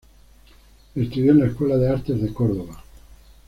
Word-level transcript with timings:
Estudió 0.95 1.31
en 1.31 1.41
la 1.41 1.45
Escuela 1.45 1.77
de 1.77 1.87
Artes 1.89 2.19
de 2.19 2.33
Córdoba. 2.33 2.83